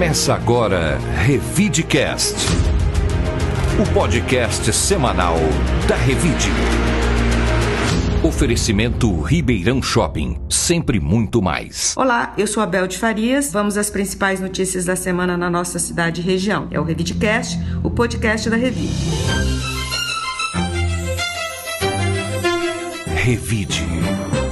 [0.00, 0.96] Começa agora
[1.26, 2.34] Revidecast,
[3.78, 5.36] o podcast semanal
[5.86, 6.48] da Revide.
[8.24, 11.94] Oferecimento Ribeirão Shopping, sempre muito mais.
[11.98, 13.52] Olá, eu sou a Bel de Farias.
[13.52, 16.66] Vamos às principais notícias da semana na nossa cidade e região.
[16.70, 18.94] É o Revidecast, o podcast da Revide.
[23.16, 23.99] Revide.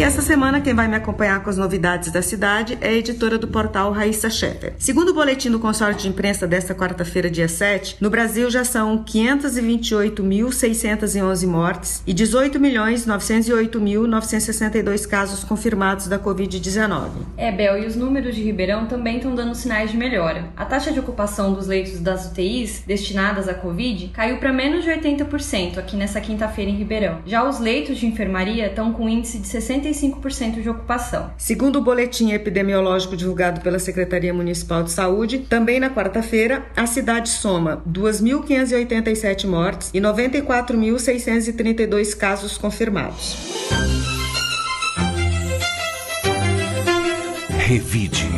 [0.00, 3.36] E essa semana quem vai me acompanhar com as novidades da cidade é a editora
[3.36, 4.72] do portal Raíssa Scheffer.
[4.78, 9.04] Segundo o boletim do consórcio de imprensa desta quarta-feira, dia 7, no Brasil já são
[9.04, 17.10] 528.611 mortes e 18.908.962 casos confirmados da Covid-19.
[17.36, 20.46] É, Bel, e os números de Ribeirão também estão dando sinais de melhora.
[20.56, 24.88] A taxa de ocupação dos leitos das UTIs destinadas à Covid caiu para menos de
[24.88, 27.18] 80% aqui nessa quinta-feira em Ribeirão.
[27.26, 31.32] Já os leitos de enfermaria estão com índice de 60 65% de ocupação.
[31.36, 37.28] Segundo o boletim epidemiológico divulgado pela Secretaria Municipal de Saúde, também na quarta-feira, a cidade
[37.28, 43.36] soma 2.587 mortes e 94.632 casos confirmados.
[47.58, 48.28] Revide.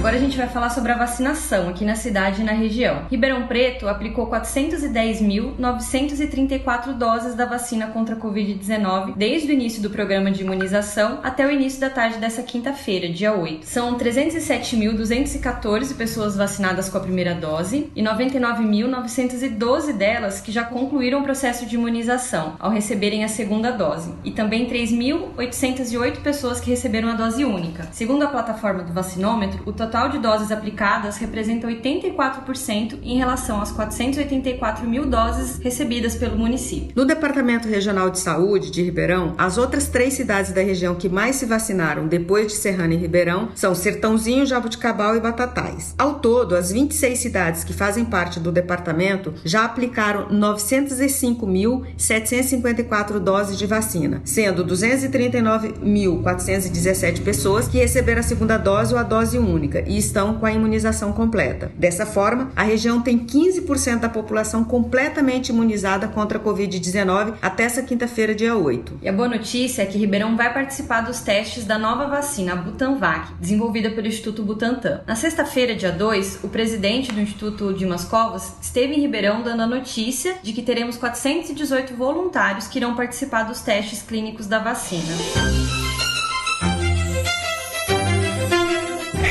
[0.00, 3.04] Agora a gente vai falar sobre a vacinação aqui na cidade e na região.
[3.10, 10.30] Ribeirão Preto aplicou 410.934 doses da vacina contra a Covid-19 desde o início do programa
[10.30, 13.66] de imunização até o início da tarde dessa quinta-feira, dia 8.
[13.66, 21.24] São 307.214 pessoas vacinadas com a primeira dose e 99.912 delas que já concluíram o
[21.24, 27.14] processo de imunização ao receberem a segunda dose, e também 3.808 pessoas que receberam a
[27.14, 27.86] dose única.
[27.92, 33.72] Segundo a plataforma do vacinômetro, o total de doses aplicadas representa 84% em relação às
[33.72, 36.92] 484 mil doses recebidas pelo município.
[36.94, 41.34] No Departamento Regional de Saúde de Ribeirão, as outras três cidades da região que mais
[41.36, 45.94] se vacinaram depois de Serrana e Ribeirão são Sertãozinho, Jabuticabal e Batatais.
[45.98, 53.66] Ao todo, as 26 cidades que fazem parte do departamento já aplicaram 905.754 doses de
[53.66, 60.34] vacina, sendo 239.417 pessoas que receberam a segunda dose ou a dose única e estão
[60.34, 61.70] com a imunização completa.
[61.76, 67.82] Dessa forma, a região tem 15% da população completamente imunizada contra a Covid-19 até essa
[67.82, 69.00] quinta-feira, dia 8.
[69.02, 72.56] E a boa notícia é que Ribeirão vai participar dos testes da nova vacina, a
[72.56, 75.00] Butanvac, desenvolvida pelo Instituto Butantan.
[75.06, 79.66] Na sexta-feira, dia 2, o presidente do Instituto Dimas Covas esteve em Ribeirão dando a
[79.66, 85.79] notícia de que teremos 418 voluntários que irão participar dos testes clínicos da vacina.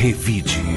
[0.02, 0.69] Revide.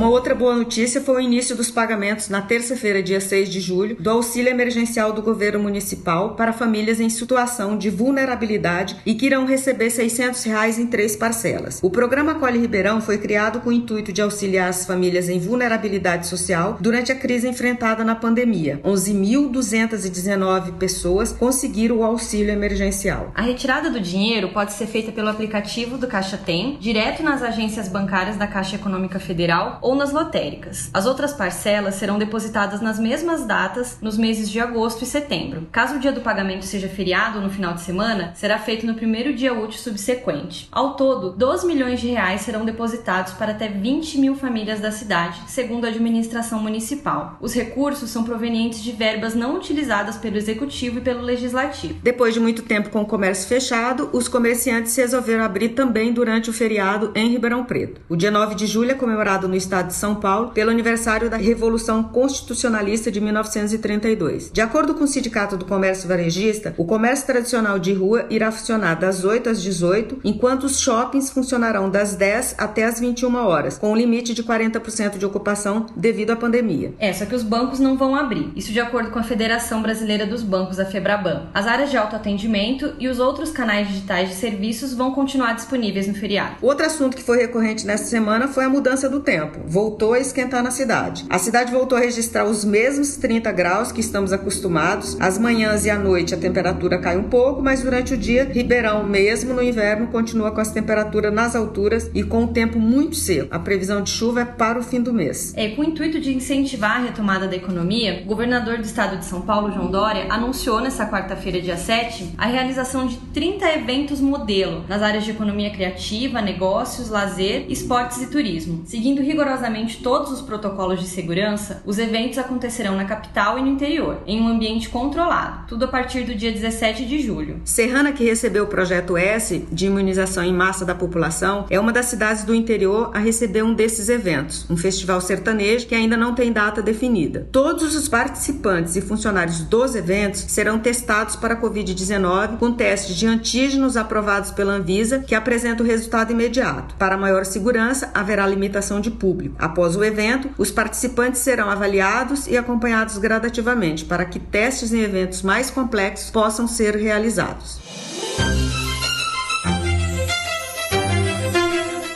[0.00, 3.96] Uma outra boa notícia foi o início dos pagamentos na terça-feira, dia 6 de julho,
[4.00, 9.44] do auxílio emergencial do governo municipal para famílias em situação de vulnerabilidade e que irão
[9.44, 11.80] receber 600 reais em três parcelas.
[11.82, 16.28] O programa Acolhe Ribeirão foi criado com o intuito de auxiliar as famílias em vulnerabilidade
[16.28, 18.80] social durante a crise enfrentada na pandemia.
[18.82, 23.32] 11.219 pessoas conseguiram o auxílio emergencial.
[23.34, 27.86] A retirada do dinheiro pode ser feita pelo aplicativo do Caixa Tem, direto nas agências
[27.86, 30.90] bancárias da Caixa Econômica Federal ou nas lotéricas.
[30.92, 35.66] As outras parcelas serão depositadas nas mesmas datas nos meses de agosto e setembro.
[35.72, 38.94] Caso o dia do pagamento seja feriado ou no final de semana, será feito no
[38.94, 40.68] primeiro dia útil subsequente.
[40.70, 45.40] Ao todo, 12 milhões de reais serão depositados para até 20 mil famílias da cidade,
[45.46, 47.36] segundo a administração municipal.
[47.40, 51.98] Os recursos são provenientes de verbas não utilizadas pelo executivo e pelo legislativo.
[52.02, 56.52] Depois de muito tempo com o comércio fechado, os comerciantes resolveram abrir também durante o
[56.52, 58.00] feriado em Ribeirão Preto.
[58.08, 61.36] O dia 9 de julho é comemorado no estado de São Paulo pelo aniversário da
[61.36, 64.50] Revolução Constitucionalista de 1932.
[64.52, 68.94] De acordo com o Sindicato do Comércio Varejista, o comércio tradicional de rua irá funcionar
[68.94, 73.92] das 8 às 18, enquanto os shoppings funcionarão das 10 até as 21 horas, com
[73.92, 76.94] um limite de 40% de ocupação devido à pandemia.
[76.98, 78.50] É, só que os bancos não vão abrir.
[78.56, 81.48] Isso de acordo com a Federação Brasileira dos Bancos, a Febraban.
[81.54, 86.14] As áreas de autoatendimento e os outros canais digitais de serviços vão continuar disponíveis no
[86.14, 86.56] feriado.
[86.60, 90.64] Outro assunto que foi recorrente nesta semana foi a mudança do tempo voltou a esquentar
[90.64, 91.24] na cidade.
[91.30, 95.16] A cidade voltou a registrar os mesmos 30 graus que estamos acostumados.
[95.20, 99.06] As manhãs e à noite a temperatura cai um pouco, mas durante o dia, Ribeirão,
[99.06, 103.46] mesmo no inverno, continua com as temperaturas nas alturas e com o tempo muito seco.
[103.54, 105.54] A previsão de chuva é para o fim do mês.
[105.56, 109.24] É, com o intuito de incentivar a retomada da economia, o governador do estado de
[109.24, 114.84] São Paulo, João Dória, anunciou nesta quarta-feira, dia 7, a realização de 30 eventos modelo
[114.88, 120.40] nas áreas de economia criativa, negócios, lazer, esportes e turismo, seguindo rigorosamente rigorosamente todos os
[120.40, 125.66] protocolos de segurança, os eventos acontecerão na capital e no interior, em um ambiente controlado,
[125.66, 127.60] tudo a partir do dia 17 de julho.
[127.64, 132.06] Serrana, que recebeu o projeto S de imunização em massa da população, é uma das
[132.06, 136.52] cidades do interior a receber um desses eventos, um festival sertanejo que ainda não tem
[136.52, 137.48] data definida.
[137.50, 143.26] Todos os participantes e funcionários dos eventos serão testados para a Covid-19 com testes de
[143.26, 146.94] antígenos aprovados pela Anvisa que apresentam resultado imediato.
[146.96, 149.39] Para maior segurança, haverá limitação de público.
[149.58, 155.42] Após o evento, os participantes serão avaliados e acompanhados gradativamente para que testes em eventos
[155.42, 157.78] mais complexos possam ser realizados.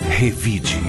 [0.08, 0.80] Revide.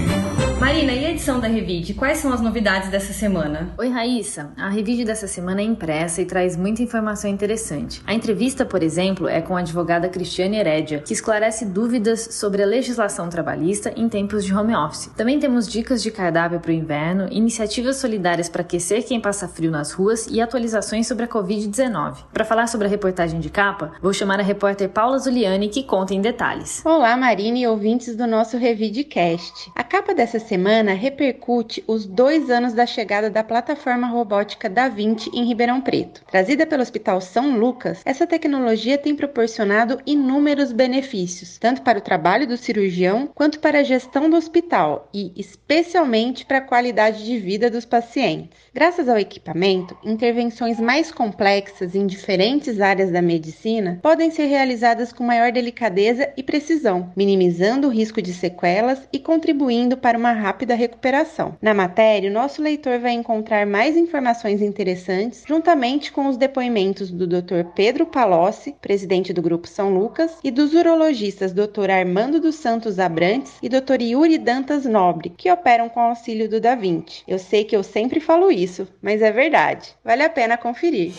[0.65, 1.93] Marina, e a edição da Revide?
[1.93, 3.75] Quais são as novidades dessa semana?
[3.77, 4.51] Oi, Raíssa.
[4.57, 8.01] A Revide dessa semana é impressa e traz muita informação interessante.
[8.03, 12.65] A entrevista, por exemplo, é com a advogada Cristiane Herédia, que esclarece dúvidas sobre a
[12.65, 15.11] legislação trabalhista em tempos de home office.
[15.15, 19.69] Também temos dicas de cardápio para o inverno, iniciativas solidárias para aquecer quem passa frio
[19.69, 22.23] nas ruas e atualizações sobre a Covid-19.
[22.33, 26.15] Para falar sobre a reportagem de capa, vou chamar a repórter Paula Zuliani, que conta
[26.15, 26.81] em detalhes.
[26.83, 29.71] Olá, Marina e ouvintes do nosso Revidecast.
[29.75, 30.54] A capa dessa semana
[30.93, 36.21] repercute os dois anos da chegada da plataforma robótica Da Vinci em Ribeirão Preto.
[36.29, 42.47] Trazida pelo Hospital São Lucas, essa tecnologia tem proporcionado inúmeros benefícios, tanto para o trabalho
[42.47, 47.69] do cirurgião quanto para a gestão do hospital e, especialmente, para a qualidade de vida
[47.69, 48.57] dos pacientes.
[48.73, 55.23] Graças ao equipamento, intervenções mais complexas em diferentes áreas da medicina podem ser realizadas com
[55.23, 61.57] maior delicadeza e precisão, minimizando o risco de sequelas e contribuindo para uma rápida recuperação.
[61.59, 67.25] Na matéria, o nosso leitor vai encontrar mais informações interessantes, juntamente com os depoimentos do
[67.25, 67.63] Dr.
[67.73, 71.89] Pedro Palocci, presidente do Grupo São Lucas, e dos urologistas Dr.
[71.89, 73.99] Armando dos Santos Abrantes e Dr.
[74.01, 77.23] Yuri Dantas Nobre, que operam com auxílio do Da Vinci.
[77.27, 79.89] Eu sei que eu sempre falo isso, mas é verdade.
[80.03, 81.11] Vale a pena conferir.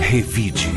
[0.00, 0.68] Revide.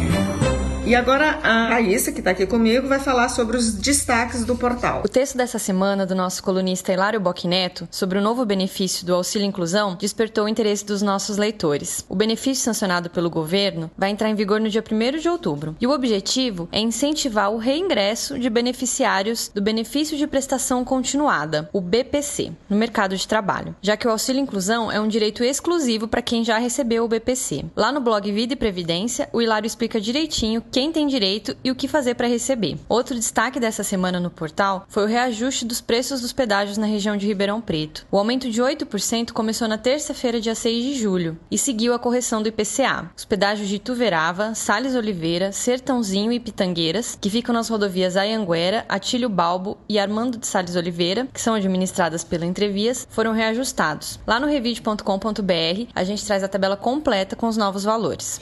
[0.86, 5.02] E agora a Raíssa, que está aqui comigo, vai falar sobre os destaques do portal.
[5.06, 9.48] O texto dessa semana do nosso colunista Hilário Bocchineto sobre o novo benefício do auxílio
[9.48, 12.06] inclusão despertou o interesse dos nossos leitores.
[12.10, 15.88] O benefício sancionado pelo governo vai entrar em vigor no dia 1 de outubro e
[15.88, 22.52] o objetivo é incentivar o reingresso de beneficiários do benefício de prestação continuada, o BPC,
[22.70, 26.44] no mercado de trabalho, já que o auxílio inclusão é um direito exclusivo para quem
[26.44, 27.64] já recebeu o BPC.
[27.74, 31.76] Lá no blog Vida e Previdência, o Hilário explica direitinho quem tem direito e o
[31.76, 32.80] que fazer para receber.
[32.90, 37.16] Outro destaque dessa semana no portal foi o reajuste dos preços dos pedágios na região
[37.16, 38.08] de Ribeirão Preto.
[38.12, 42.42] O aumento de 8% começou na terça-feira, dia 6 de julho, e seguiu a correção
[42.42, 43.12] do IPCA.
[43.16, 49.30] Os pedágios de Ituverava, Sales Oliveira, Sertãozinho e Pitangueiras, que ficam nas rodovias Ayanguera, Atílio
[49.30, 54.20] Balbo e Armando de Sales Oliveira, que são administradas pela Entrevias, foram reajustados.
[54.26, 58.42] Lá no revide.com.br, a gente traz a tabela completa com os novos valores.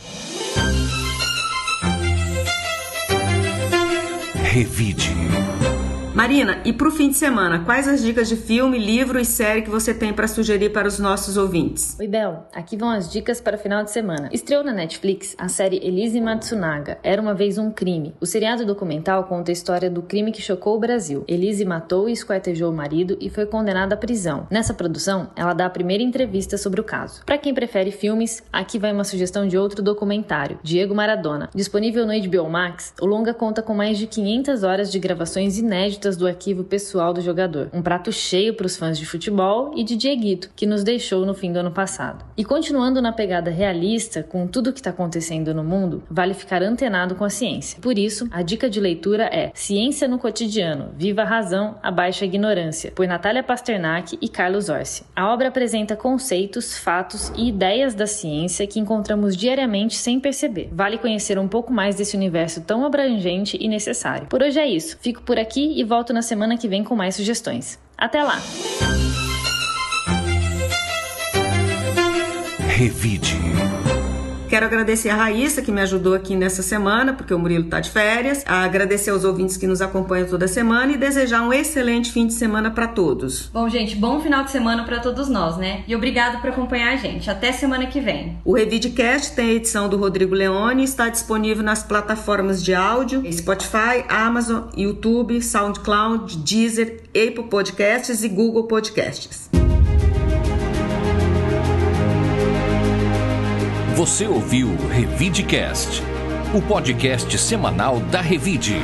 [4.54, 5.61] Revide.
[6.14, 9.62] Marina, e para o fim de semana, quais as dicas de filme, livro e série
[9.62, 11.98] que você tem para sugerir para os nossos ouvintes?
[11.98, 12.48] Oi, Bel.
[12.54, 14.28] Aqui vão as dicas para o final de semana.
[14.34, 18.14] Estreou na Netflix a série Elise Matsunaga, Era Uma Vez Um Crime.
[18.20, 21.24] O seriado documental conta a história do crime que chocou o Brasil.
[21.30, 24.48] Elise matou e esquartejou o marido e foi condenada à prisão.
[24.52, 27.22] Nessa produção, ela dá a primeira entrevista sobre o caso.
[27.26, 31.50] Para quem prefere filmes, aqui vai uma sugestão de outro documentário, Diego Maradona.
[31.56, 36.01] Disponível no HBO Max, o longa conta com mais de 500 horas de gravações inéditas
[36.10, 37.70] do arquivo pessoal do jogador.
[37.72, 41.34] Um prato cheio para os fãs de futebol e de Dieguito, que nos deixou no
[41.34, 42.26] fim do ano passado.
[42.36, 46.64] E continuando na pegada realista, com tudo o que está acontecendo no mundo, vale ficar
[46.64, 47.80] antenado com a ciência.
[47.82, 52.28] Por isso, a dica de leitura é Ciência no Cotidiano, Viva a Razão, Abaixa a
[52.28, 55.04] Ignorância, por Natália Pasternak e Carlos Orsi.
[55.16, 60.70] A obra apresenta conceitos, fatos e ideias da ciência que encontramos diariamente sem perceber.
[60.72, 64.28] Vale conhecer um pouco mais desse universo tão abrangente e necessário.
[64.28, 64.98] Por hoje é isso.
[65.02, 67.78] Fico por aqui e volto na semana que vem com mais sugestões.
[67.98, 68.40] Até lá!
[72.70, 73.38] Revide.
[74.52, 77.90] Quero agradecer a Raíssa, que me ajudou aqui nessa semana, porque o Murilo está de
[77.90, 78.44] férias.
[78.46, 82.70] Agradecer aos ouvintes que nos acompanham toda semana e desejar um excelente fim de semana
[82.70, 83.48] para todos.
[83.54, 85.86] Bom, gente, bom final de semana para todos nós, né?
[85.88, 87.30] E obrigado por acompanhar a gente.
[87.30, 88.40] Até semana que vem.
[88.44, 93.24] O Revidecast tem a edição do Rodrigo Leone e está disponível nas plataformas de áudio
[93.32, 99.61] Spotify, Amazon, YouTube, SoundCloud, Deezer, Apple Podcasts e Google Podcasts.
[104.02, 106.02] Você ouviu Revidecast.
[106.56, 108.78] o podcast semanal da Revide.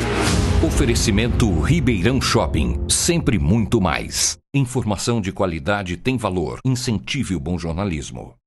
[0.64, 4.38] Oferecimento Ribeirão Shopping, sempre muito mais.
[4.54, 6.60] Informação de qualidade tem valor.
[6.64, 8.38] Incentive o bom jornalismo.